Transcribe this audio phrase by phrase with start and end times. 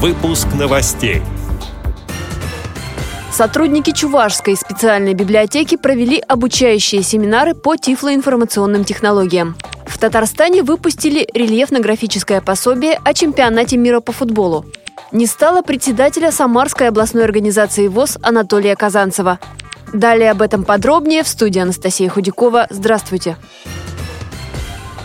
[0.00, 1.22] Выпуск новостей.
[3.32, 9.56] Сотрудники Чувашской специальной библиотеки провели обучающие семинары по тифлоинформационным технологиям.
[9.86, 14.66] В Татарстане выпустили рельефно-графическое пособие о чемпионате мира по футболу.
[15.10, 19.40] Не стало председателя Самарской областной организации ВОЗ Анатолия Казанцева.
[19.92, 22.68] Далее об этом подробнее в студии Анастасия Худякова.
[22.70, 23.36] Здравствуйте.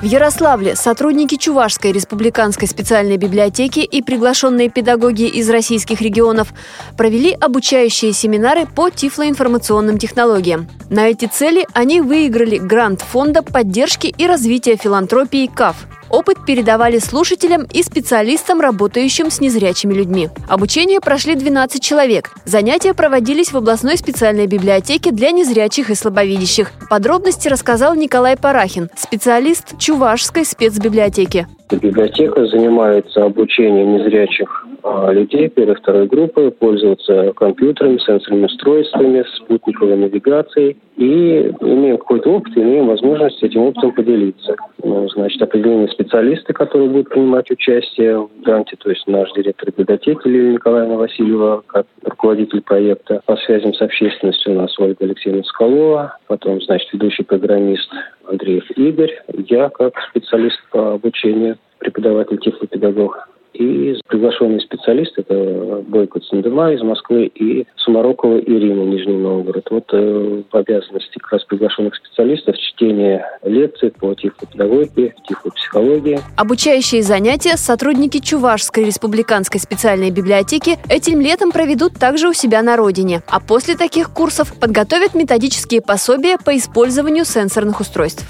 [0.00, 6.54] В Ярославле сотрудники Чувашской республиканской специальной библиотеки и приглашенные педагоги из российских регионов
[6.96, 10.68] провели обучающие семинары по тифлоинформационным технологиям.
[10.88, 15.76] На эти цели они выиграли грант Фонда поддержки и развития филантропии КАФ–
[16.10, 20.28] Опыт передавали слушателям и специалистам, работающим с незрячими людьми.
[20.48, 22.32] Обучение прошли 12 человек.
[22.44, 26.72] Занятия проводились в областной специальной библиотеке для незрячих и слабовидящих.
[26.90, 31.46] Подробности рассказал Николай Парахин, специалист Чувашской спецбиблиотеки.
[31.72, 39.96] Библиотека занимается обучением незрячих а, людей первой и второй группы пользоваться компьютерами, сенсорными устройствами, спутниковой
[39.96, 40.76] навигацией.
[40.96, 44.56] И имеем какой-то опыт, имеем возможность этим опытом поделиться.
[44.82, 50.26] Ну, значит, определенные специалисты, которые будут принимать участие в гранте, то есть наш директор библиотеки
[50.26, 56.18] Лилия Николаевна Васильева, как руководитель проекта по связям с общественностью у нас Ольга Алексеевна Скалова,
[56.26, 57.90] потом, значит, ведущий программист
[58.28, 66.72] Андреев Игорь, я как специалист по обучению, преподаватель тифлопедагог и приглашенные специалисты, это Бойко Цендема
[66.72, 69.66] из Москвы и Сумарокова Ирина, Нижний Новгород.
[69.70, 76.20] Вот э, в обязанности как раз приглашенных специалистов чтение лекций по тифлопедагогике, тифлопсихологии.
[76.36, 83.22] Обучающие занятия сотрудники Чувашской республиканской специальной библиотеки этим летом проведут также у себя на родине.
[83.28, 88.24] А после таких курсов подготовят методические пособия по использованию сенсорных устройств.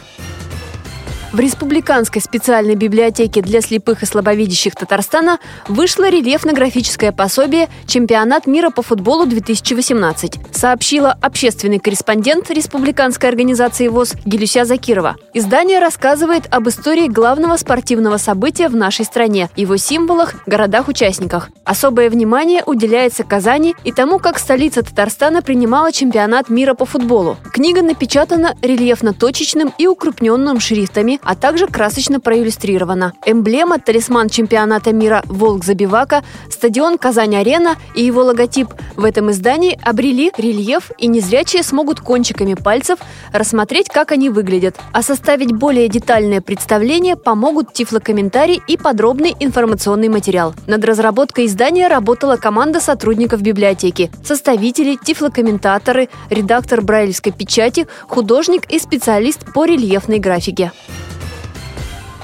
[1.32, 8.82] В Республиканской специальной библиотеке для слепых и слабовидящих Татарстана вышло рельефно-графическое пособие «Чемпионат мира по
[8.82, 15.18] футболу 2018», сообщила общественный корреспондент Республиканской организации ВОЗ Гелюся Закирова.
[15.32, 21.50] Издание рассказывает об истории главного спортивного события в нашей стране, его символах, городах-участниках.
[21.64, 27.36] Особое внимание уделяется Казани и тому, как столица Татарстана принимала чемпионат мира по футболу.
[27.52, 33.12] Книга напечатана рельефно-точечным и укрупненным шрифтами, а также красочно проиллюстрирована.
[33.26, 40.32] Эмблема, талисман чемпионата мира «Волк Забивака», стадион «Казань-Арена» и его логотип в этом издании обрели
[40.36, 42.98] рельеф, и незрячие смогут кончиками пальцев
[43.32, 44.76] рассмотреть, как они выглядят.
[44.92, 50.54] А составить более детальное представление помогут тифлокомментарий и подробный информационный материал.
[50.66, 59.52] Над разработкой издания работала команда сотрудников библиотеки, составители, тифлокомментаторы, редактор брайлевской печати, художник и специалист
[59.52, 60.72] по рельефной графике.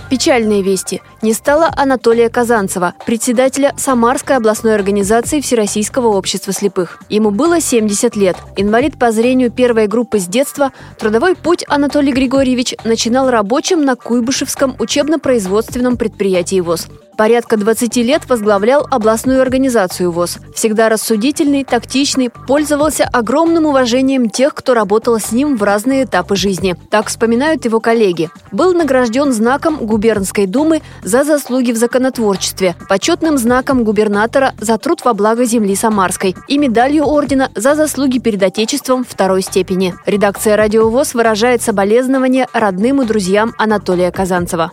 [0.09, 1.03] Печальные вести.
[1.21, 7.01] Не стало Анатолия Казанцева, председателя Самарской областной организации Всероссийского общества слепых.
[7.09, 8.37] Ему было 70 лет.
[8.57, 14.77] Инвалид по зрению первой группы с детства, трудовой путь Анатолий Григорьевич начинал рабочим на Куйбышевском
[14.79, 16.87] учебно-производственном предприятии ВОЗ.
[17.17, 20.39] Порядка 20 лет возглавлял областную организацию ВОЗ.
[20.55, 26.77] Всегда рассудительный, тактичный, пользовался огромным уважением тех, кто работал с ним в разные этапы жизни.
[26.91, 28.29] Так вспоминают его коллеги.
[28.53, 35.15] Был награжден знаком губернской думы за заслуги в законотворчестве, почетным знаком губернатора за труд во
[35.15, 39.95] благо земли Самарской и медалью ордена за заслуги перед Отечеством второй степени.
[40.05, 44.73] Редакция «Радио ВОЗ» выражает соболезнования родным и друзьям Анатолия Казанцева.